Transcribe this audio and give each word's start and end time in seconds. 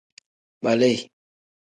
Kpali. 0.59 0.91